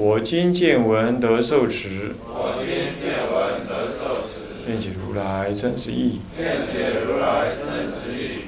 [0.00, 2.14] 我今见闻得受持。
[2.26, 2.68] 我今
[2.98, 4.66] 见闻得受持。
[4.66, 6.22] 愿解如来真实义。
[6.38, 8.44] 愿解如来真实义。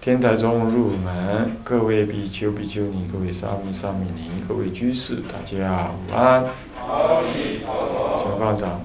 [0.00, 6.46] 天台中入门，各位比丘、比丘尼，各位沙弥、沙弥尼，各位居士，大家午安。
[6.80, 8.24] 阿弥陀佛。
[8.24, 8.80] 请放掌。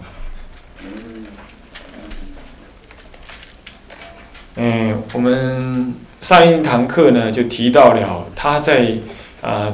[4.58, 8.98] 嗯，我们上一堂课呢，就提到了他在
[9.42, 9.74] 啊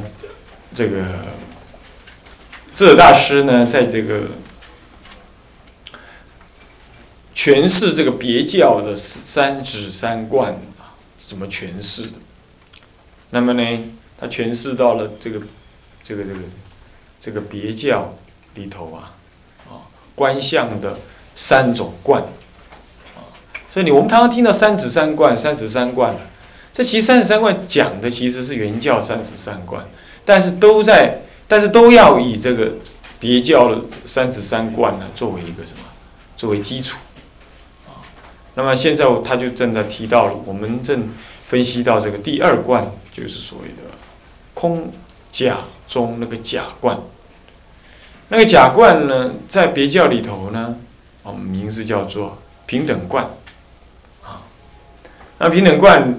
[0.78, 1.02] 这个
[2.72, 4.28] 智者大师呢，在这个
[7.34, 10.94] 诠释这个别教的三指三观啊，
[11.26, 12.12] 怎么诠释的？
[13.30, 15.40] 那么呢，他诠释到了这个
[16.04, 16.40] 这个这个
[17.20, 18.14] 这个别教
[18.54, 19.16] 里头啊，
[19.66, 19.82] 啊
[20.14, 21.00] 观相的
[21.34, 22.22] 三种观。
[23.72, 26.14] 所以你我们常常听到三指三观，三指三观，
[26.72, 29.84] 这其实三指三观讲的其实是原教三指三观，
[30.28, 32.72] 但是都在，但是都要以这个
[33.18, 35.78] 别教的三十三观呢作为一个什么，
[36.36, 36.98] 作为基础，
[37.86, 38.04] 啊，
[38.54, 41.08] 那么现在他就正在提到了，我们正
[41.46, 43.96] 分析到这个第二观，就是所谓的
[44.52, 44.92] 空
[45.32, 46.98] 假中那个假观，
[48.28, 50.76] 那个假观呢，在别教里头呢，
[51.22, 53.24] 我们名字叫做平等观。
[54.22, 54.44] 啊
[55.38, 56.14] 那平等观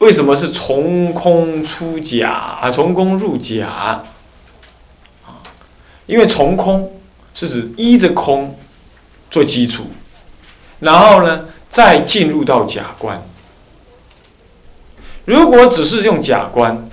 [0.00, 2.70] 为什么是从空出假啊？
[2.70, 4.04] 从空入假啊？
[6.06, 7.00] 因为从空
[7.34, 8.58] 是指依着空
[9.30, 9.84] 做基础，
[10.80, 13.22] 然后呢再进入到假观。
[15.26, 16.88] 如果只是用假观，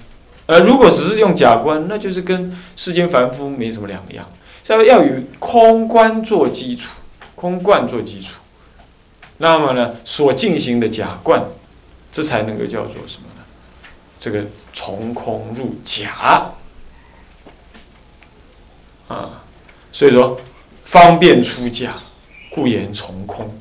[0.46, 4.26] 呃，如果只是用假观，那就是跟世间凡夫没什么两样。
[4.68, 6.90] 要要与空观做基础，
[7.36, 8.34] 空观做基础。
[9.38, 11.42] 那么呢，所进行的假观，
[12.12, 13.44] 这才能够叫做什么呢？
[14.20, 16.52] 这个从空入假
[19.08, 19.44] 啊，
[19.92, 20.40] 所以说
[20.84, 21.98] 方便出假，
[22.50, 23.60] 故言从空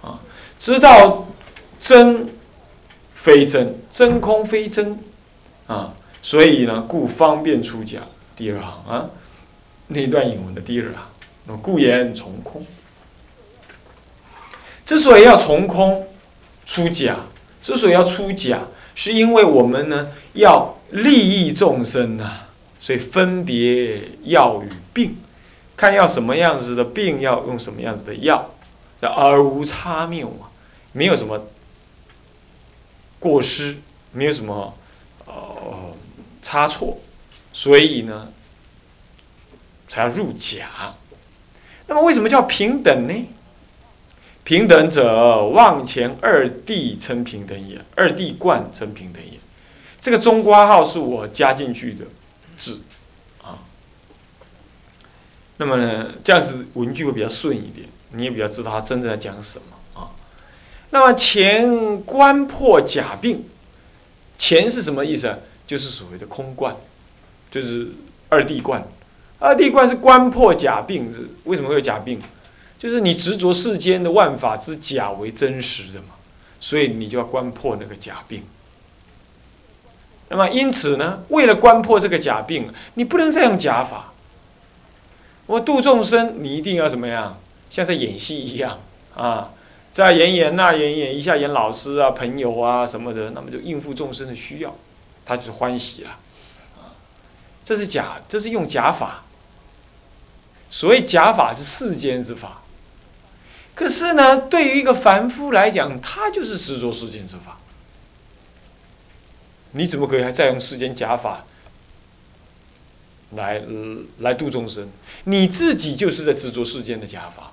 [0.00, 0.20] 啊，
[0.58, 1.26] 知道
[1.80, 2.28] 真
[3.14, 4.98] 非真，真空非真
[5.66, 7.98] 啊，所以呢，故方便出假。
[8.36, 9.10] 第二行啊，
[9.88, 11.02] 那段引文的第二行，
[11.44, 12.64] 那么故言从空。
[14.86, 16.06] 之所以要从空
[16.64, 17.16] 出假，
[17.60, 18.60] 之所以要出假，
[18.94, 22.46] 是因为我们呢要利益众生呐，
[22.78, 25.16] 所以分别药与病，
[25.76, 28.50] 看要什么样子的病，要用什么样子的药，
[29.00, 30.50] 叫而无差谬啊，
[30.92, 31.46] 没有什么
[33.18, 33.76] 过失，
[34.12, 34.74] 没有什么
[35.26, 35.34] 呃
[36.40, 36.98] 差错，
[37.52, 38.28] 所以呢
[39.86, 40.94] 才要入假。
[41.86, 43.14] 那么为什么叫平等呢？
[44.48, 49.38] 平等者，望前二地称平等也，二地贯称平等也。
[50.00, 52.06] 这个中括号是我加进去的
[52.56, 52.80] 字
[53.42, 53.58] 啊。
[55.58, 60.16] 那么呢，这样子文句会比较顺一点，你也比较知道他真正在讲什么啊。
[60.88, 63.44] 那么前官破假病，
[64.38, 65.30] 前是什么意思？
[65.66, 66.74] 就是所谓的空冠，
[67.50, 67.88] 就是
[68.30, 68.82] 二地冠。
[69.40, 72.22] 二地冠是官破假病，是为什么会有假病？
[72.78, 76.14] 就是你执着世间的万法之假为真实的嘛，
[76.60, 78.44] 所以你就要观破那个假病。
[80.28, 84.12] 那么因此呢，为了观破这个假病，你不能再用假法。
[85.46, 87.40] 我度众生，你一定要怎么样？
[87.70, 88.78] 像在演戏一样
[89.16, 89.50] 啊，
[89.92, 94.76] 在演演那演演一下演老师啊、朋友啊什么的，那么就应付众生的需要，
[95.24, 96.10] 他就欢喜了。
[97.64, 99.24] 这是假，这是用假法。
[100.70, 102.62] 所谓假法是世间之法。
[103.78, 107.60] 可是呢，对于一个凡夫来讲，他就是执着世间之法。
[109.70, 111.44] 你怎么可以还再用世间假法
[113.36, 113.62] 来
[114.18, 114.88] 来度众生？
[115.24, 117.52] 你自己就是在执着世间的假法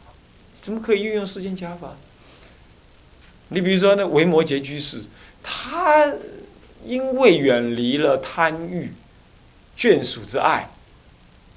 [0.59, 1.93] 怎么可以运用世间假法？
[3.49, 5.03] 你比如说那维摩诘居士，
[5.43, 6.11] 他
[6.83, 8.91] 因为远离了贪欲、
[9.77, 10.71] 眷属之爱，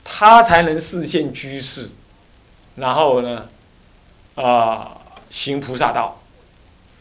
[0.04, 1.88] 他才能视现居士，
[2.76, 3.48] 然后呢？
[4.40, 4.96] 啊，
[5.30, 6.20] 行菩萨道，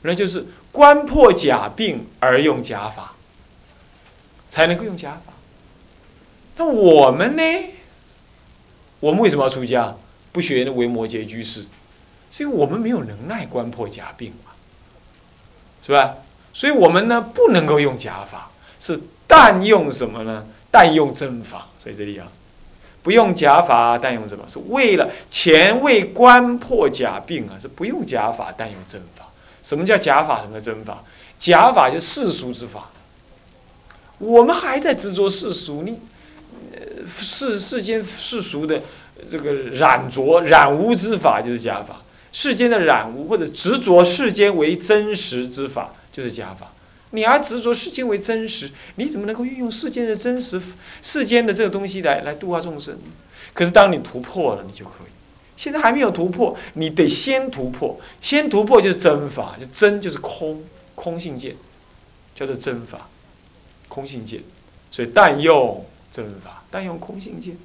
[0.01, 3.13] 那就是观破假病而用假法，
[4.47, 5.33] 才能够用假法。
[6.57, 7.43] 那我们呢？
[8.99, 9.95] 我们为什么要出家？
[10.31, 11.65] 不学那维摩诘居士，
[12.31, 14.51] 是因为我们没有能耐观破假病嘛，
[15.83, 16.15] 是吧？
[16.53, 18.49] 所以我们呢不能够用假法，
[18.79, 20.45] 是但用什么呢？
[20.71, 21.67] 但用真法。
[21.77, 22.27] 所以这里啊，
[23.07, 24.44] 不用假法，但用什么？
[24.50, 29.25] 是为了前为观破假病啊，是不用假法，但用真法。
[29.63, 30.42] 什么叫假法？
[30.42, 31.01] 什么叫真法？
[31.39, 32.89] 假法就世俗之法。
[34.18, 35.98] 我们还在执着世俗，你
[37.07, 38.81] 世世间世俗的
[39.31, 42.01] 这个染着染污之法就是假法，
[42.33, 46.74] 世间的染污或者执着世间为真实之法就是假法。
[47.12, 50.62] 你还执着世间为真实，你怎么能够运用世间的真实、
[51.01, 52.98] 世间的这个东西来来度化众生？
[53.54, 55.12] 可是当你突破了，你就可以。
[55.56, 58.00] 现在还没有突破，你得先突破。
[58.21, 60.63] 先突破就是真法，就真就是空，
[60.94, 61.56] 空性见，
[62.36, 63.09] 叫做真法。
[63.88, 64.42] 空性见，
[64.92, 67.57] 所以但用真法，但用空性见。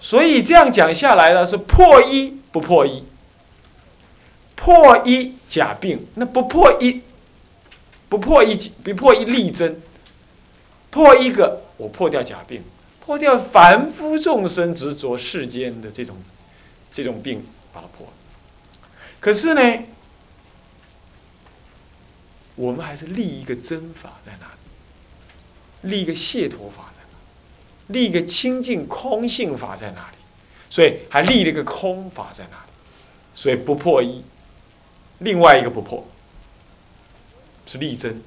[0.00, 3.04] 所以这样讲下来呢，是破一不破一，
[4.56, 7.02] 破一假病，那不破一，
[8.12, 8.54] 不破一
[8.84, 9.80] 不破一立真，
[10.90, 12.62] 破一个我破掉假病，
[13.00, 16.18] 破掉凡夫众生执着世间的这种
[16.90, 17.42] 这种病，
[17.72, 18.12] 把它破了。
[19.18, 19.84] 可是呢？
[22.54, 25.88] 我们还是立一个真法在哪里？
[25.88, 27.98] 立一个解脱法在哪里？
[27.98, 30.18] 立一个清净空性法在哪里？
[30.68, 32.72] 所以还立了一个空法在哪里？
[33.34, 34.22] 所以不破一，
[35.20, 36.06] 另外一个不破
[37.66, 38.20] 是力争。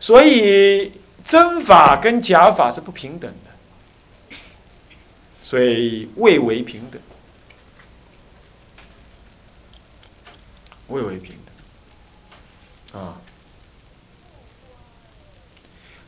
[0.00, 0.92] 所以
[1.24, 4.36] 真法跟假法是不平等的，
[5.42, 7.00] 所以未为平等，
[10.88, 11.36] 未为平
[12.92, 13.00] 等。
[13.00, 13.18] 啊。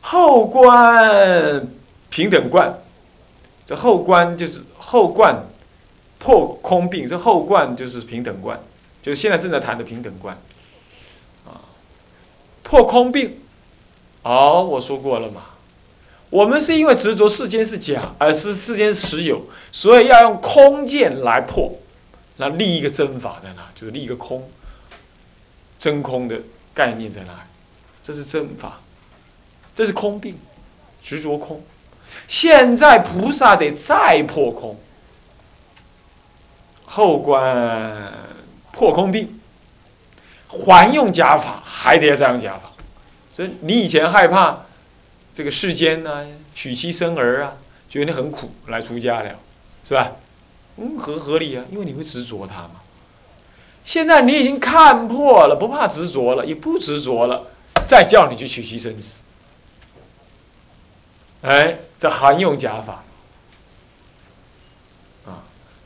[0.01, 1.67] 后观
[2.09, 2.77] 平等观，
[3.65, 5.43] 这后观就是后观
[6.19, 8.59] 破空病，这后观就是平等观，
[9.01, 10.37] 就是现在正在谈的平等观，
[12.65, 13.39] 破空病，
[14.23, 15.43] 哦，我说过了嘛，
[16.31, 21.71] 我们是因为执着世间是假，而是世间实有，所以要用空见来破，
[22.37, 23.69] 那立一个真法在哪？
[23.75, 24.49] 就是立一个空，
[25.77, 26.41] 真空的
[26.73, 27.45] 概念在哪？
[28.01, 28.79] 这是真法。
[29.75, 30.37] 这是空病，
[31.03, 31.61] 执着空。
[32.29, 34.79] 现在菩萨得再破空，
[36.85, 38.11] 后观
[38.71, 39.37] 破空病，
[40.47, 42.71] 还用假法，还得要再用假法。
[43.33, 44.59] 所以你以前害怕
[45.33, 47.53] 这个世间呢，娶妻生儿啊，
[47.89, 49.35] 觉得很苦，来出家了，
[49.87, 50.11] 是吧？
[50.77, 52.81] 嗯，合合理啊，因为你会执着它嘛。
[53.83, 57.47] 现在你已经看破了，不怕执着了，也不执着了，
[57.85, 59.19] 再叫你去娶妻生子。
[61.41, 63.03] 哎，这含用假法
[65.25, 65.43] 啊，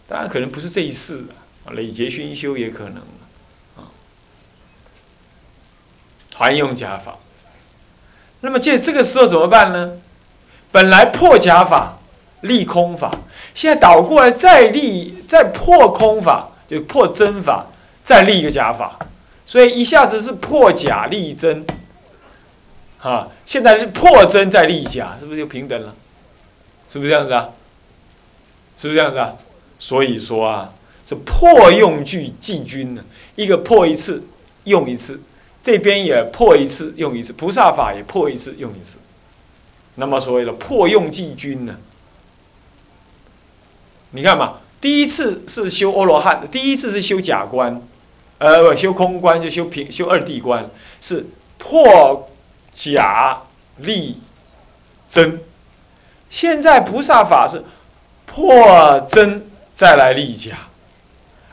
[0.08, 1.26] 当然可能不是这一世
[1.66, 3.04] 啊，累劫熏修也可能，
[6.40, 7.18] 还用假法。
[8.40, 9.98] 那么这这个时候怎么办呢？
[10.72, 12.00] 本来破假法
[12.42, 13.12] 立空法，
[13.54, 17.66] 现在倒过来再立再破空法，就破真法，
[18.06, 18.98] 再立一个假法，
[19.46, 21.66] 所以一下子是破假立真。
[23.02, 25.94] 啊，现在破真再立假，是不是就平等了？
[26.90, 27.50] 是不是这样子啊？
[28.78, 29.34] 是不是这样子啊？
[29.78, 30.72] 所以说啊，
[31.06, 33.04] 这破用具济军呢，
[33.36, 34.24] 一个破一次
[34.64, 35.20] 用一次，
[35.62, 38.98] 这边也破一次用一次，菩萨法也破一次用一次。
[39.96, 41.76] 那么所谓的破用即君呢？
[44.12, 47.82] 你看嘛，第一次是修阿罗汉，第一次是修假观，
[48.38, 50.70] 呃，不修空观就修平修二谛观，
[51.02, 51.26] 是
[51.58, 52.26] 破。
[52.72, 53.42] 假
[53.78, 54.22] 立
[55.10, 55.42] 真，
[56.30, 57.62] 现在菩萨法是
[58.26, 60.52] 破真再来立假，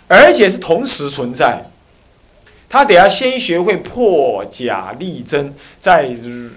[0.06, 1.68] 而且是同时存在。
[2.68, 6.14] 他得要先学会破假立真，再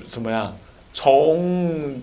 [0.07, 0.57] 怎么样
[0.93, 2.01] 从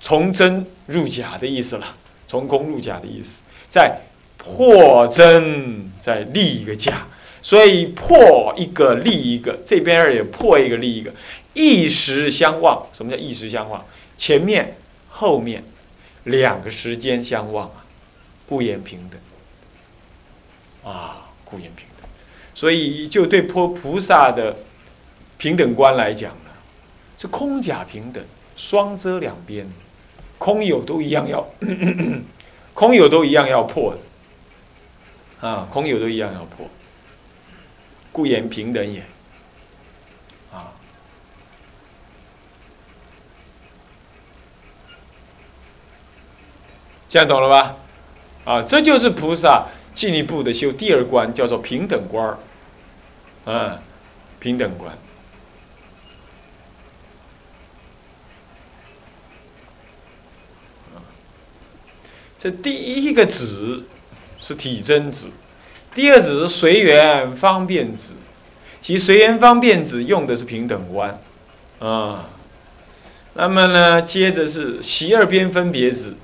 [0.00, 1.96] 从真入假的意思了，
[2.26, 3.98] 从空入假的意思，再
[4.36, 7.06] 破真再立一个假。
[7.44, 11.12] 所以破一个立一个，这边也破一个立一个，
[11.54, 12.86] 一时相望。
[12.92, 13.84] 什么叫一时相望？
[14.16, 14.76] 前面、
[15.08, 15.64] 后面
[16.22, 17.84] 两个时间相望啊，
[18.48, 19.20] 故言平等
[20.92, 21.84] 啊，故言平。
[22.54, 24.56] 所以就对破菩萨的
[25.38, 26.50] 平等观来讲呢，
[27.18, 28.22] 是空假平等，
[28.56, 29.66] 双遮两边，
[30.38, 31.46] 空有都一样要，
[32.74, 36.68] 空有都一样要破的啊，空有都一样要破。
[38.12, 39.00] 故言平等也，
[40.52, 40.70] 啊，
[47.08, 47.76] 这样懂了吧？
[48.44, 52.38] 啊，这就是菩萨进一步的修第二关，叫做平等观儿。
[53.44, 53.78] 嗯，
[54.38, 54.96] 平等观。
[62.38, 63.84] 这第一个子
[64.40, 65.30] 是体真子，
[65.94, 68.14] 第二子是随缘方便子。
[68.80, 71.20] 其随缘方便子用的是平等观，
[71.78, 72.28] 啊。
[73.34, 76.16] 那么呢，接着是习二边分别子。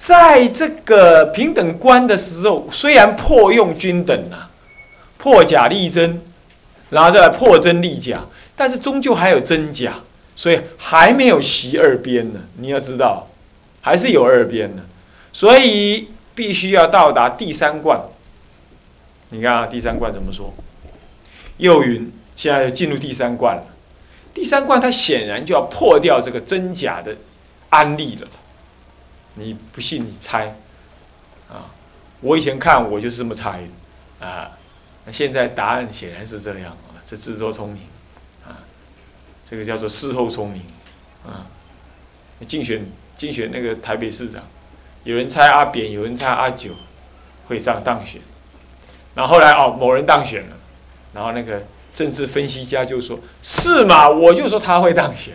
[0.00, 4.50] 在这个平等观的时候，虽然破用均等啊，
[5.18, 6.20] 破假立真，
[6.88, 8.24] 然后再来破真立假，
[8.56, 10.00] 但是终究还有真假，
[10.34, 12.40] 所以还没有习二边呢。
[12.56, 13.28] 你要知道。
[13.82, 14.82] 还是有二边的，
[15.32, 17.98] 所以必须要到达第三观。
[19.30, 20.52] 你看啊，第三观怎么说？
[21.56, 23.62] 又云，现在进入第三观了。
[24.34, 27.16] 第三观它显然就要破掉这个真假的
[27.70, 28.28] 安利了。
[29.34, 30.54] 你不信你猜
[31.48, 31.70] 啊？
[32.20, 33.60] 我以前看我就是这么猜
[34.20, 34.50] 的啊。
[35.04, 37.82] 那现在答案显然是这样啊，这自作聪明
[38.46, 38.60] 啊，
[39.48, 40.62] 这个叫做事后聪明
[41.26, 41.46] 啊。
[42.46, 42.86] 竞选。
[43.16, 44.42] 竞选那个台北市长，
[45.04, 46.70] 有人猜阿扁，有人猜阿九
[47.46, 48.18] 会上当选，
[49.14, 50.56] 然后后来哦某人当选了，
[51.12, 54.08] 然后那个政治分析家就说：“是嘛？
[54.08, 55.34] 我就说他会当选。”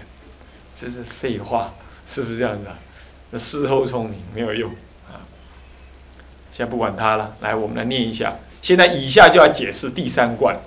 [0.74, 1.76] 这是废话，
[2.08, 2.76] 是不是这样子啊？
[3.38, 4.72] 事后聪明没有用
[5.08, 5.22] 啊。
[6.52, 8.36] 先不管他了，来我们来念一下。
[8.62, 10.58] 现在以下就要解释第三观，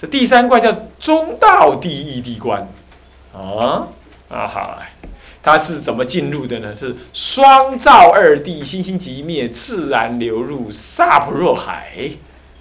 [0.00, 2.68] 这第三观叫中道第一地观
[3.32, 3.88] 啊
[4.28, 4.82] 啊好。
[5.44, 6.74] 它是怎么进入的呢？
[6.76, 12.10] 是双照二地，心心即灭，自然流入萨婆若海。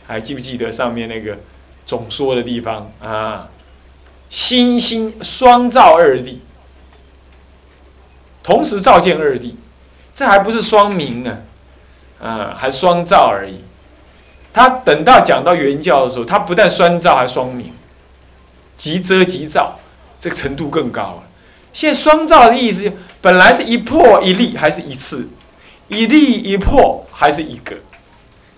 [0.07, 1.37] 还记不记得上面那个
[1.85, 3.47] 总说的地方啊？
[4.29, 6.41] 心心双照二地，
[8.43, 9.53] 同时照见二谛，
[10.15, 11.37] 这还不是双明呢，
[12.21, 13.63] 啊，还双照而已。
[14.53, 17.73] 他等到讲到原教的时候，他不但双照，还双明，
[18.75, 19.79] 即遮即照，
[20.19, 21.23] 这个程度更高了。
[21.71, 25.27] 现在双照的意思，本来是一破一立，还是一次？
[25.87, 27.75] 一立一破，还是一个？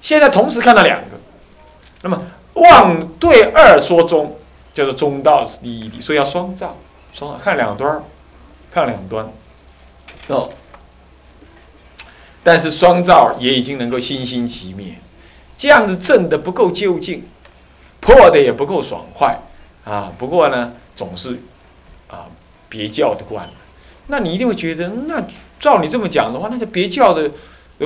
[0.02, 1.18] 现在同时看到两个，
[2.02, 2.24] 那么
[2.54, 4.36] 望对二说中，
[4.74, 6.76] 叫做中道是第一地，所以要双照，
[7.14, 8.04] 双看两端
[8.74, 9.28] 看两端，
[10.28, 10.50] 哦。
[12.44, 14.96] 但是双照也已经能够心心其灭，
[15.58, 17.24] 这样子正的不够究竟，
[18.00, 19.40] 破的也不够爽快
[19.86, 20.12] 啊。
[20.18, 21.40] 不过呢，总是
[22.08, 22.28] 啊。
[22.76, 23.48] 别教的观，
[24.08, 25.24] 那你一定会觉得，那
[25.60, 27.30] 照你这么讲的话，那就别教的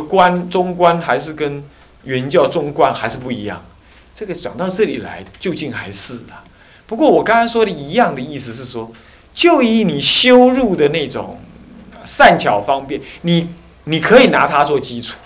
[0.04, 1.62] 观中观还是跟
[2.06, 3.62] 原教中观还是不一样。
[4.16, 6.42] 这个讲到这里来，究竟还是啊？
[6.86, 8.90] 不过我刚才说的一样的意思是说，
[9.34, 11.38] 就以你修入的那种
[12.08, 13.50] 善巧方便，你
[13.84, 15.18] 你可以拿它做基础。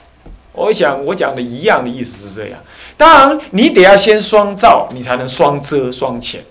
[0.52, 2.60] 我想我讲的一样的意思是这样。
[2.98, 6.44] 当然，你得要先双照，你才能双遮双潜，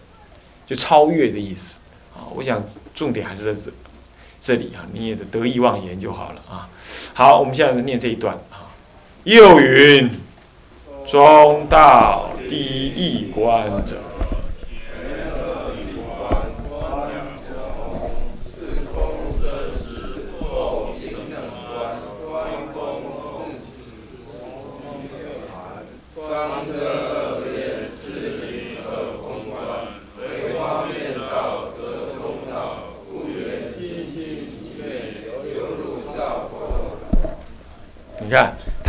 [0.66, 1.78] 就超越的意思
[2.14, 2.24] 啊。
[2.34, 2.64] 我想。
[2.92, 3.72] 重点还是在这
[4.42, 6.68] 这里啊，你也得意忘言就好了啊。
[7.14, 8.68] 好，我们现在念这一段啊。
[9.24, 10.10] 又云：
[11.06, 13.96] 中道第一观者。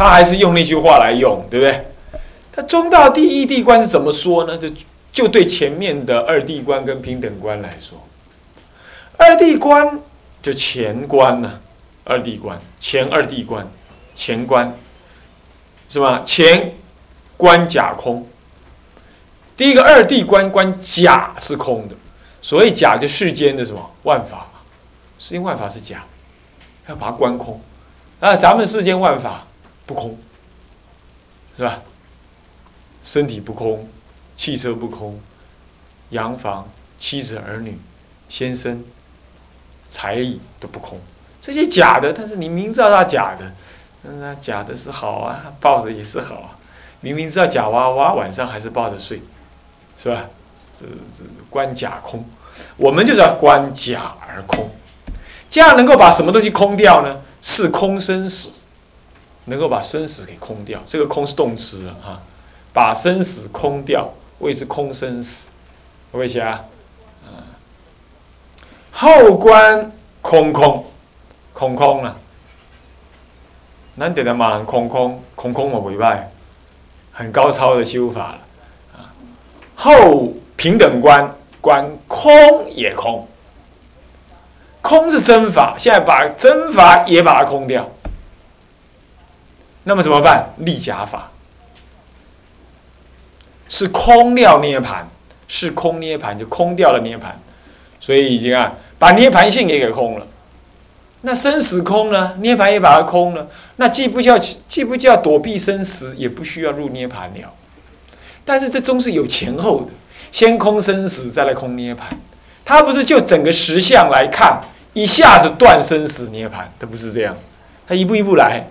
[0.03, 1.85] 他还是用那句话来用，对不对？
[2.53, 4.57] 他中道第一地观是怎么说呢？
[4.57, 4.69] 就
[5.13, 7.97] 就对前面的二地观跟平等观来说，
[9.17, 9.99] 二地观
[10.41, 11.59] 就前观呢，
[12.03, 13.67] 二地观前二地观
[14.15, 14.73] 前观
[15.89, 16.23] 是吧？
[16.25, 16.73] 前
[17.37, 18.25] 观假空，
[19.57, 21.95] 第一个二地观观假是空的，
[22.41, 24.59] 所以假就世间的什么万法嘛，
[25.19, 26.03] 世间万法是假，
[26.87, 27.59] 要把它观空。
[28.19, 29.45] 啊，咱们世间万法
[29.91, 30.17] 不空，
[31.57, 31.81] 是吧？
[33.03, 33.89] 身体不空，
[34.37, 35.19] 汽车不空，
[36.11, 37.77] 洋房、妻子、儿女、
[38.29, 38.83] 先生、
[39.89, 40.97] 才艺都不空，
[41.41, 42.13] 这些假的。
[42.13, 43.51] 但是你明知道它假的，
[44.03, 46.57] 那假的是好啊，抱着也是好啊。
[47.01, 49.21] 明明知道假娃娃，晚上还是抱着睡，
[49.97, 50.27] 是吧？
[50.79, 52.23] 这这观假空，
[52.77, 54.69] 我们就是要观假而空，
[55.49, 57.21] 这样能够把什么东西空掉呢？
[57.41, 58.51] 是空生死，
[59.45, 60.79] 能够把生死给空掉。
[60.85, 62.19] 这个空是动词了哈，
[62.73, 65.47] 把生死空掉，谓之空生死。
[66.11, 66.65] 各位啊，
[68.91, 70.85] 后观空空，
[71.53, 72.15] 空空啊。
[73.97, 76.17] 咱得的嘛，空空空空嘛，袂歹，
[77.11, 78.39] 很高超的修法了
[78.95, 79.13] 啊。
[79.75, 82.31] 后平等观，观空
[82.71, 83.27] 也空，
[84.81, 87.87] 空是真法，现在把真法也把它空掉。
[89.83, 90.49] 那么怎么办？
[90.57, 91.31] 立假法，
[93.67, 95.07] 是空掉涅盘，
[95.47, 97.39] 是空涅盘就空掉了涅盘，
[97.99, 100.27] 所以已经啊，把涅盘性也给空了。
[101.21, 102.33] 那生死空呢？
[102.39, 103.47] 涅盘也把它空了。
[103.75, 107.53] 那既不叫既不叫躲避生死，也不需要入涅盘了。
[108.43, 109.91] 但是这终是有前后的，
[110.31, 112.09] 先空生死，再来空涅盘。
[112.65, 114.61] 它不是就整个实相来看，
[114.93, 117.37] 一下子断生死涅盘，它不是这样。
[117.87, 118.65] 它一步一步来，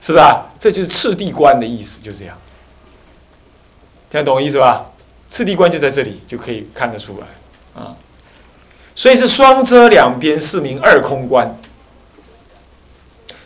[0.00, 0.46] 是吧？
[0.58, 2.36] 这就是次第观的意思，就这样。
[4.10, 4.86] 听懂我意思吧？
[5.28, 7.94] 次第观就在这里，就可以看得出来啊。
[8.94, 11.56] 所以是双遮两边，是名二空观。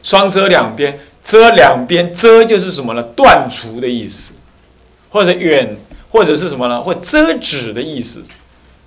[0.02, 3.02] 双遮两边，遮两边，遮就是什么呢？
[3.16, 4.32] 断除的意思，
[5.10, 5.76] 或者远，
[6.10, 6.80] 或者是什么呢？
[6.80, 8.22] 或遮止的意思。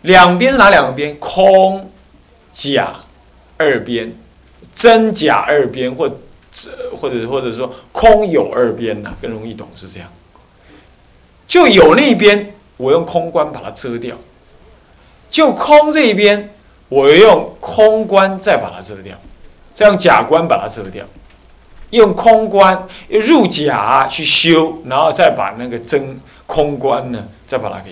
[0.01, 1.15] 两边是哪两边？
[1.17, 1.91] 空、
[2.53, 2.95] 假
[3.57, 4.13] 二边，
[4.73, 6.09] 真假二边，或
[6.99, 10.09] 或者或者说空有二边呐，更容易懂是这样。
[11.47, 14.15] 就有那边，我用空观把它遮掉；
[15.29, 16.51] 就空这一边。
[16.87, 19.15] 我用空观再把它遮掉，
[19.73, 21.03] 再用假观把它遮掉，
[21.89, 27.91] 用空观入假去修，然后再把那个真空观呢，再把它给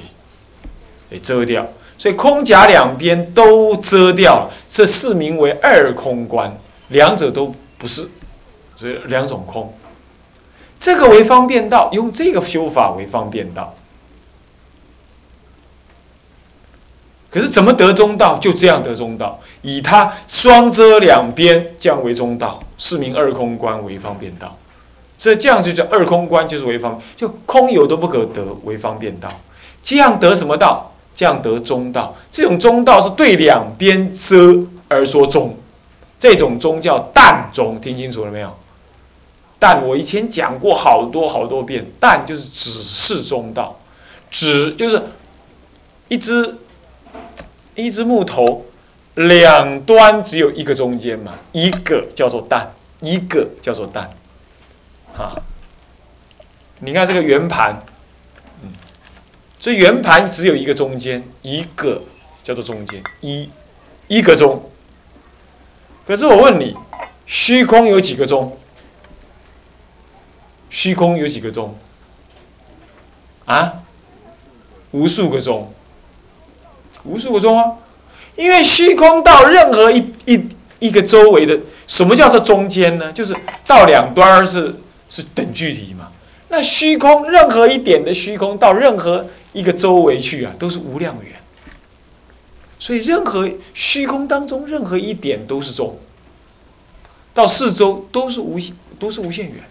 [1.09, 1.67] 给遮掉。
[1.97, 6.55] 所以空假两边都遮掉，这四名为二空观，
[6.89, 8.07] 两者都不是，
[8.75, 9.73] 所以两种空。
[10.79, 13.73] 这个为方便道，用这个修法为方便道。
[17.29, 18.37] 可是怎么得中道？
[18.37, 24.55] 就这样得中道，以它双遮两边降为中道，是名二空观为方便道。
[25.17, 29.29] 所以这样就叫二空观，就是为方，就空有都不可得为方便道。
[29.81, 30.91] 这样得什么道？
[31.15, 32.13] 这样得中道。
[32.29, 34.53] 这种中道是对两边遮
[34.89, 35.57] 而说中，
[36.19, 38.53] 这种中叫淡中，听清楚了没有？
[39.63, 43.79] 但我以前讲过好多好多遍，但就是只是中道，
[44.29, 45.01] 只就是
[46.09, 46.55] 一只。
[47.75, 48.63] 一只木头，
[49.15, 54.11] 两端只有一个中间嘛，一个叫做蛋，一个叫做蛋，
[55.17, 55.41] 啊，
[56.77, 57.83] 你看这个圆盘，
[58.61, 58.69] 嗯，
[59.59, 61.99] 这圆盘只有一个中间，一个
[62.43, 63.49] 叫做中间，一，
[64.07, 64.69] 一个中。
[66.05, 66.75] 可是我问你，
[67.25, 68.55] 虚空有几个中？
[70.83, 71.73] 虚空有几个钟？
[73.45, 73.71] 啊？
[74.91, 75.71] 无数个钟。
[77.05, 77.77] 无数个钟啊，
[78.35, 80.45] 因为虚空到任何一一
[80.79, 83.13] 一个周围的，什么叫做中间呢？
[83.13, 83.33] 就是
[83.65, 84.75] 到两端是
[85.07, 86.11] 是等距离嘛。
[86.49, 91.31] 那虚空任何一点的虚空到任何一个周围去啊，都是无量远。
[92.77, 95.97] 所以任何虚空当中任何一点都是中，
[97.33, 99.63] 到四周都是无限都是无限远。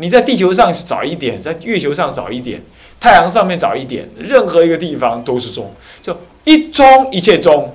[0.00, 2.60] 你在地球上找一点，在月球上找一点。
[2.98, 7.74] 太阳上面找一点，任何一个地方都是中，就一中一切中。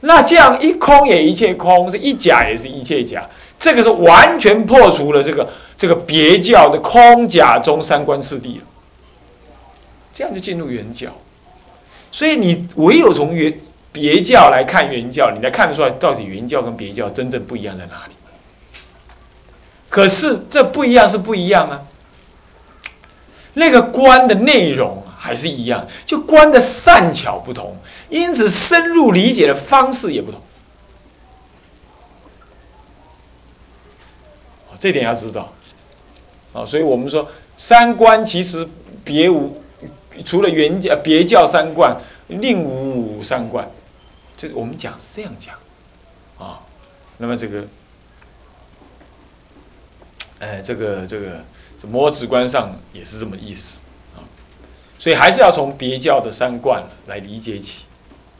[0.00, 3.24] 那这样一空也一切空，是一假也是一切假，
[3.56, 8.64] 这个是完全破除了这个这个别教的空假中三观次第了。
[10.12, 11.08] 这样就进入原教，
[12.10, 13.56] 所以你唯有从原
[13.92, 18.15] 别教来看原教，你才看得出来到底原教跟别教真正不一样在哪里。
[19.88, 21.82] 可是这不一样是不一样啊。
[23.54, 27.76] 那个观的内容还是一样，就观的善巧不同，
[28.08, 30.40] 因此深入理解的方式也不同。
[34.78, 35.52] 这点要知道。
[36.52, 38.66] 啊，所以我们说三观其实
[39.04, 39.62] 别无，
[40.24, 41.94] 除了原教别教三观，
[42.28, 43.68] 另无三观。
[44.38, 45.54] 这我们讲是这样讲，
[46.38, 46.60] 啊，
[47.18, 47.64] 那么这个，
[50.40, 51.44] 哎，这个这个。
[51.88, 53.78] 摩直观上也是这么意思
[54.16, 54.18] 啊，
[54.98, 57.84] 所以还是要从别教的三观来理解起。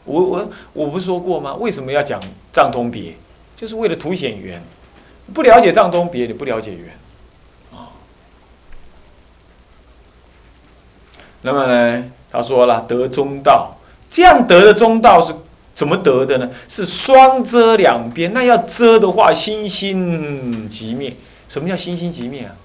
[0.03, 1.53] 我我我不是说过吗？
[1.53, 2.19] 为什么要讲
[2.51, 3.15] 藏通别？
[3.55, 4.61] 就是为了凸显圆。
[5.33, 6.89] 不了解藏通别，你不了解圆
[7.71, 7.87] 啊。
[11.43, 13.77] 那么呢，他说了得中道，
[14.09, 15.33] 这样得的中道是
[15.73, 16.49] 怎么得的呢？
[16.67, 18.33] 是双遮两边。
[18.33, 21.15] 那要遮的话，心心即灭。
[21.49, 22.55] 什么叫心心即灭啊？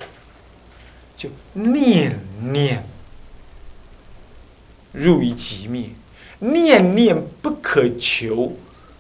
[1.16, 2.18] 就念
[2.53, 2.85] 念
[4.92, 5.90] 入于即灭，
[6.40, 8.53] 念念不可求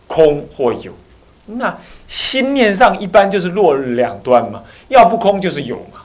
[0.06, 0.94] 空或有。
[1.46, 6.02] 那心念上一般就是落两端嘛，要不空就是有嘛。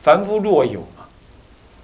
[0.00, 1.06] 凡夫若有嘛，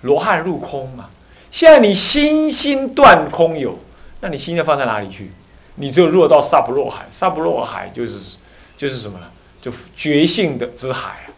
[0.00, 1.10] 罗汉入空嘛。
[1.50, 3.78] 现在你心心断空有，
[4.20, 5.30] 那你心要放在哪里去？
[5.74, 8.18] 你就落到萨不若海，萨不若海就是
[8.76, 9.26] 就是什么呢？
[9.96, 11.28] 觉性的之海啊。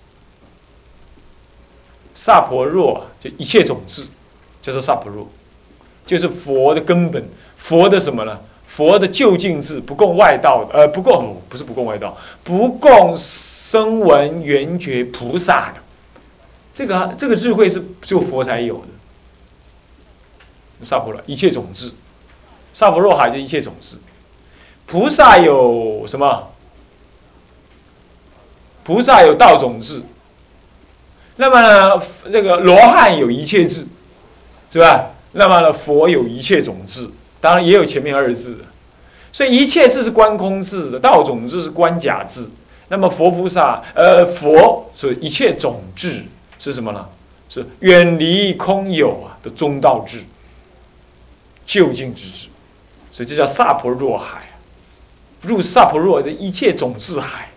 [2.14, 4.06] 萨婆若就一切种子，
[4.60, 5.26] 就是萨婆若，
[6.06, 8.38] 就是佛的根本，佛的什么呢？
[8.66, 15.80] 佛的究竟智不共外道的，呃，不共不是不共外道，不共声闻缘觉菩萨的，
[16.74, 20.84] 这个这个智慧是只有佛才有的。
[20.84, 21.92] 萨婆若一切种子，
[22.72, 23.98] 萨婆若海就一切种子，
[24.86, 26.50] 菩萨有什么？
[28.84, 30.02] 菩萨有道种智。
[31.36, 33.86] 那么呢，这个罗汉有一切智，
[34.72, 35.06] 是吧？
[35.32, 37.08] 那么呢，佛有一切种智，
[37.40, 38.58] 当然也有前面二字。
[39.32, 42.46] 所以一切智是观空智的，道种智是观假智。
[42.88, 46.24] 那么佛菩萨，呃，佛所以一切种智
[46.58, 47.06] 是什么呢？
[47.48, 50.18] 是远离空有啊的中道智，
[51.64, 52.48] 究竟之智。
[53.12, 54.50] 所以这叫萨婆若海，
[55.42, 57.49] 入萨婆若的一切种智海。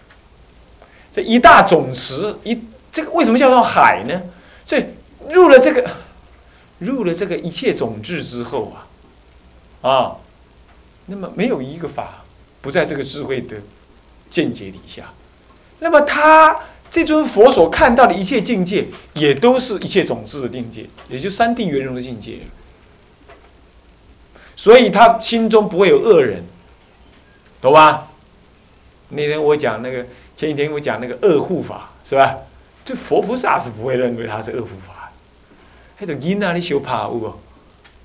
[1.14, 2.60] 这一大种池一。
[2.92, 4.22] 这个为什么叫做海呢？
[4.68, 4.86] 所以
[5.32, 5.84] 入了这个，
[6.78, 8.72] 入了这个一切种智之后
[9.82, 10.18] 啊，啊，
[11.08, 12.24] 那么没有一个法
[12.62, 13.58] 不在这个智慧的
[14.30, 15.12] 见解底下。
[15.80, 16.56] 那么他
[16.92, 22.42] 这尊佛所看到的一切境界，也都是一切种智的境界，也就三地圆融的境界。
[24.56, 26.44] 所以他心中不会有恶人，
[27.60, 28.10] 懂吧？
[29.10, 30.06] 那天我讲那个，
[30.48, 32.36] 前几天我讲那个恶护法，是吧？
[32.86, 35.10] 这佛菩萨是不会认为他是恶护法，
[36.00, 37.34] 迄个囡仔你小怕有无？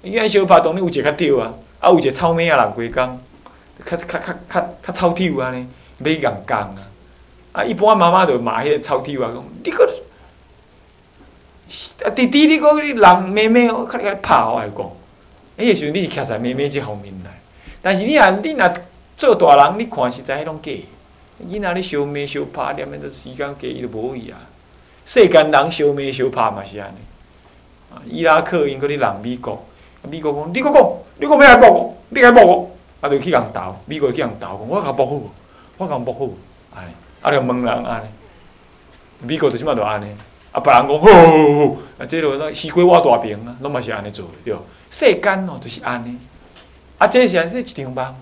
[0.02, 3.20] 因为小怕当然有一个较对啊，啊有一个草莓啊人规工，
[3.84, 5.66] 较较较较较臭跳安尼，
[5.98, 6.78] 买人讲啊，
[7.50, 9.94] 啊一般妈妈就骂迄个臭跳啊，讲你个
[12.04, 14.90] 啊弟弟你个人妹妹，我较你拍我来讲，
[15.58, 17.32] 迄个时阵你是徛在妹妹这方面来，
[17.82, 18.72] 但是你若你若
[19.16, 20.72] 做大人，你看实在迄种假，
[21.46, 24.38] 囡仔你小骂小拍，连面都时间过伊都无去啊。
[25.06, 29.64] 世间人相骂相拍嘛是安尼，啊，伊拉克因搁咧人美国，
[30.02, 32.70] 美国讲，你搁讲，你搁要来报我，你来报我，
[33.00, 35.20] 啊，就去共斗，美国去共斗，讲我甲报好，
[35.78, 36.28] 我甲报好，
[36.76, 38.06] 哎，啊，就问人安尼，
[39.26, 40.14] 美国就即嘛就安尼，
[40.52, 44.54] 啊，别人讲好好好，啊，即落那西瓜我大饼啊，拢嘛是安尼做对，
[44.90, 46.18] 世间哦就是安尼，
[46.98, 48.14] 啊，这是安这一场梦，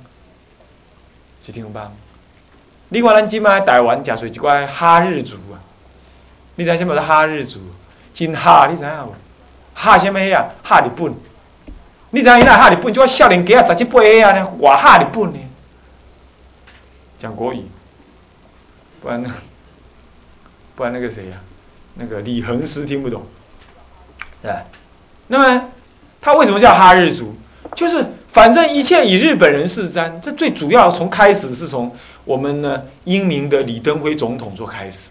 [1.45, 1.91] 一场梦。
[2.91, 5.59] 另外，咱即马台湾诚侪一寡哈日族啊。
[6.55, 7.59] 你知影什么哈日族？
[8.13, 9.15] 真哈，你知影无？
[9.75, 10.47] 哈什么呀？
[10.63, 11.15] 哈日本。
[12.11, 12.93] 你知影伊那哈日本？
[12.93, 15.39] 即个少年家啊，十七八岁啊，呢，外哈日本呢？
[17.19, 17.63] 讲国语，
[19.03, 19.35] 不然呢？
[20.75, 21.37] 不然那个谁呀？
[21.95, 23.23] 那个李恒师听不懂，
[24.43, 24.53] 对
[25.29, 25.69] 那么
[26.21, 27.35] 他为什么叫哈日族？
[27.75, 28.05] 就是
[28.37, 31.91] 反正一切以日本人是瞻，这最主要从开始是从
[32.23, 35.09] 我们呢英明的李登辉总统做开始。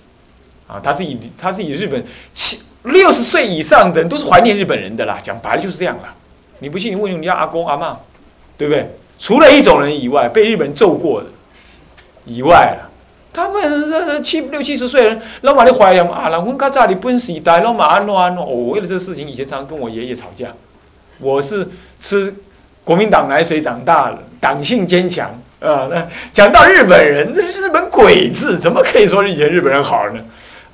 [0.67, 6.13] 啊，他是以他是以日本七六十岁以上的人都是怀念日本人的啦，讲白了就是这样啦。
[6.59, 7.97] 你不信你问问你家阿公阿妈，
[8.59, 8.87] 对不对？
[9.17, 11.29] 除了一种人以外，被日本人揍过的
[12.25, 12.91] 以外了，
[13.33, 20.49] 他们这七六七十岁人，老马你怀念啊，老公刚在日本时代，老马安诺安诺，我为了这事情以前常跟我爷爷吵架。
[21.17, 21.67] 我是
[21.99, 22.35] 吃
[22.85, 25.27] 国民党奶水长大了，党性坚强
[25.59, 25.89] 啊。
[25.91, 30.21] 那讲到日本人，这是日本鬼子怎么可以说以前日本人好呢？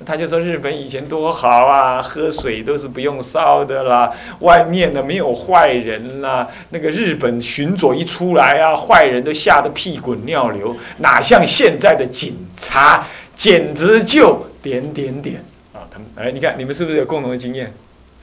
[0.04, 15.36] 他就说日本以前多好啊，喝水都是不用烧的啦，外面呢没有坏人啦，那个日本巡佐一出来啊，坏人都吓得屁滚尿流，哪像现在的警察，简直就点点点
[15.72, 15.86] 啊！
[15.88, 17.72] 他们哎，你看你们是不是有共同的经验，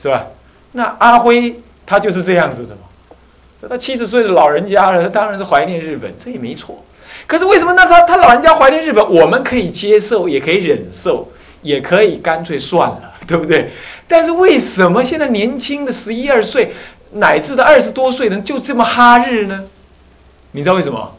[0.02, 0.26] 是吧？
[0.72, 2.82] 那阿辉他就是这样子的嘛，
[3.68, 6.84] 他七十岁的老人家了，他当然是怀念日本，这也没错。
[7.26, 11.30] 可是为什么那他他老人家怀念日本，我们可以接受，也可以忍受？
[11.62, 13.70] 也可以干脆算了，对不对？
[14.08, 16.72] 但是为什么现在年轻的十一二岁，
[17.12, 19.66] 乃至的二十多岁人就这么哈日呢？
[20.52, 21.16] 你知道为什么？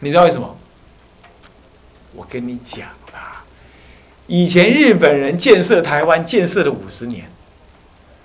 [0.00, 0.58] 你知道为什么？
[2.12, 2.80] 我跟你讲
[3.14, 3.44] 啦，
[4.26, 7.30] 以前日本人建设台湾建设了五十年，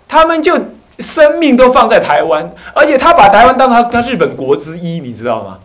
[0.08, 0.60] 他们就
[1.00, 5.60] 生命都放在台湾，而且他把台湾当他他日本国之一，你知道吗？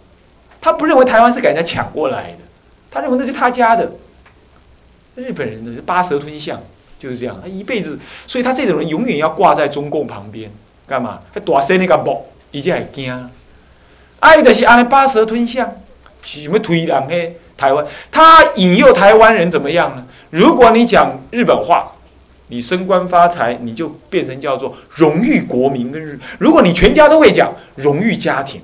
[0.60, 2.38] 他不认为台湾是给人家抢过来的，
[2.90, 3.90] 他认为那是他家的。
[5.16, 6.60] 日本人的八蛇吞象
[6.98, 10.50] 就是这样，他一辈子，所以他这种人永远要挂在中共旁边，
[10.86, 11.20] 干嘛？
[11.34, 13.30] 他大声那个啵，已经很惊。
[14.20, 15.70] 爱的是安尼八蛇吞象，
[16.22, 17.84] 什么推人嘿台湾？
[18.10, 20.04] 他引诱台湾人怎么样呢？
[20.30, 21.92] 如果你讲日本话，
[22.50, 26.18] 你升官发财，你就变成叫做荣誉国民跟日。
[26.38, 28.60] 如果你全家都会讲荣誉家庭，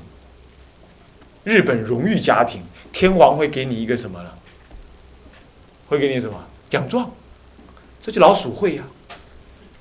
[1.44, 2.60] 日本荣誉家庭，
[2.92, 4.28] 天皇会给你一个什么呢？
[5.88, 6.34] 会给你什么
[6.68, 7.10] 奖状？
[8.02, 8.82] 这就老鼠会呀、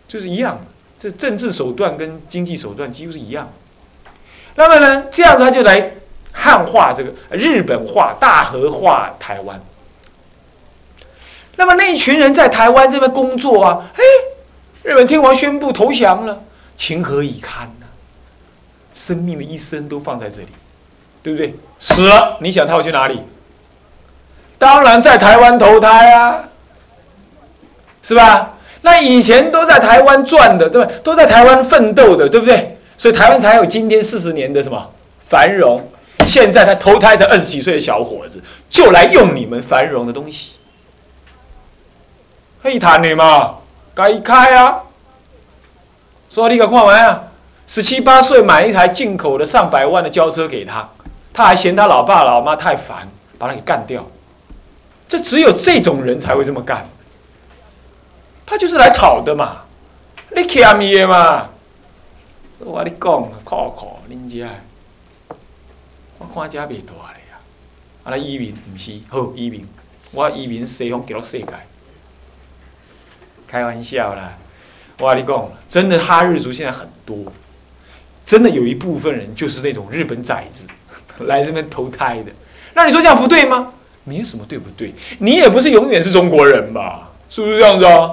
[0.07, 0.61] 就是一样的。
[0.99, 4.11] 这政治手段跟经济手段几乎是一样的。
[4.55, 5.91] 那么呢，这样他就来
[6.31, 9.59] 汉化这个日本化、大和化台湾。
[11.55, 14.03] 那么那一群人在台湾这边工作啊，哎，
[14.83, 16.43] 日本天皇宣布投降了，
[16.75, 17.85] 情何以堪呢、
[18.93, 20.47] 生命的一生都放在这里，
[21.23, 21.55] 对不对？
[21.79, 23.19] 死了，你想他会去哪里？
[24.57, 26.43] 当然在台湾投胎啊，
[28.01, 28.53] 是吧？
[28.81, 30.91] 那以前都在台湾赚的，对吧？
[31.03, 32.77] 都在台湾奋斗的，对不对？
[32.97, 34.91] 所以台湾才有今天四十年的什么
[35.27, 35.81] 繁荣。
[36.27, 40.54] 现在他投胎才二十几岁的小伙子，就来用你们繁荣的东西。
[42.65, 43.57] 黑谈你嘛，
[43.93, 44.81] 该开啊！
[46.31, 47.25] 说你个看完啊，
[47.67, 50.89] 十七八岁买一台进口的上百万的轿车给他，
[51.31, 54.03] 他还嫌他老爸老妈太烦，把他给干掉。
[55.07, 56.89] 这只有这种人才会这么干。
[58.47, 59.57] 他就是来讨的嘛，
[60.35, 61.47] 你欠伊的嘛。
[62.57, 65.35] 我跟你讲，靠靠，恁遮的，
[66.17, 67.37] 我看遮袂大咧啊。
[68.05, 69.67] 啊，咱移民毋是好移民，
[70.13, 71.45] 我移民西方极乐世界。
[73.55, 74.33] 开玩笑啦，
[74.99, 77.15] 我跟你讲，真的哈日族现在很多，
[78.25, 80.65] 真的有一部分人就是那种日本崽子
[81.23, 82.25] 来这边投胎的。
[82.73, 83.71] 那你说这样不对吗？
[84.03, 87.11] 没有什么对不对，你也不是永远是中国人吧？
[87.29, 88.11] 是不是这样子啊？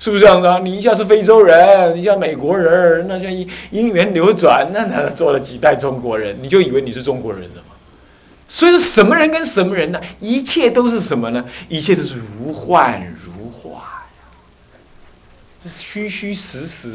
[0.00, 0.58] 是不是这样子啊？
[0.60, 7.76] 你一下是非洲人，一下美国人，那像因因缘流转，那哪做了几代中国人，你就以为你是中国人了吗？
[8.48, 10.00] 所以说，什么人跟什么人呢？
[10.18, 11.44] 一切都是什么呢？
[11.68, 13.00] 一切都是如幻，
[15.62, 16.94] 是虚虚实实，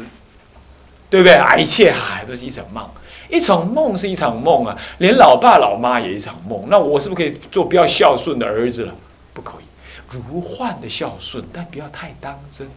[1.08, 1.34] 对不对？
[1.34, 2.84] 啊，一切啊，这是一场梦，
[3.28, 6.64] 一场梦是一场梦啊，连老爸老妈也一场梦。
[6.68, 8.94] 那我是不是可以做比较孝顺的儿子了？
[9.32, 12.68] 不可以，如幻的孝顺，但不要太当真。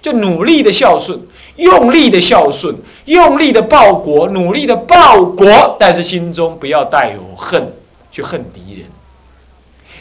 [0.00, 1.20] 就努力的孝顺，
[1.56, 7.72] 用力的孝顺，用力的报国，努力的报国，但是心中不要带有恨，
[8.10, 8.86] 去恨敌人。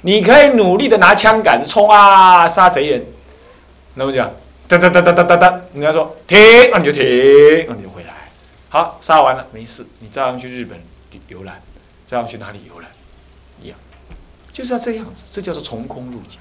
[0.02, 3.06] 你可以努力的拿枪杆子冲啊，杀贼人。
[3.94, 4.32] 那么讲，
[4.78, 6.38] 哒哒哒哒哒哒哒，人家说停，
[6.72, 7.04] 那你就停，
[7.68, 8.10] 那你就回来。
[8.70, 10.80] 好，杀完了没事，你照样去日本
[11.28, 11.62] 游览，
[12.08, 12.90] 照样去哪里游览，
[13.62, 13.78] 一样，
[14.54, 16.40] 就是要这样子，这叫做从空入假。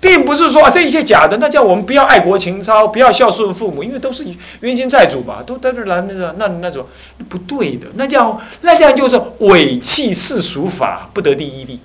[0.00, 4.24] 并不是说啊，这一切假的，那叫我们不要爱国情操，不要孝顺父母，因为都是
[4.60, 6.86] 冤亲债主吧，都在这来那那那种
[7.28, 11.80] 不对的，那叫那这样就是伪弃世俗法，不得第一利。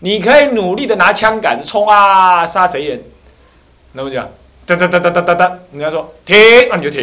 [0.00, 3.02] 你可以努力的拿枪杆子冲啊，杀贼人，
[3.92, 4.28] 那么讲
[4.66, 6.34] 哒哒哒哒哒哒哒，人家说停，
[6.70, 7.00] 那你就停，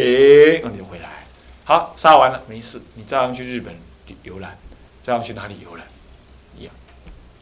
[0.63, 1.06] 那你就回来。
[1.63, 3.74] 好，杀完了没事，你照样去日本
[4.24, 4.58] 游览，
[5.04, 5.86] 照样去哪里游览，
[6.58, 6.74] 一样，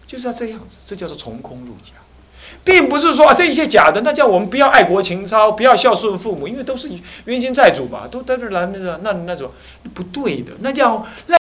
[0.05, 1.93] 就是要这样子，这叫做从空入假。
[2.65, 6.89] 并不是说啊，这一切假的，那叫我们不要爱国情操，不要孝顺父母，因为都是
[7.25, 9.49] 冤亲债主吧，都在这来那那那种
[9.93, 11.38] 不对的，那叫那。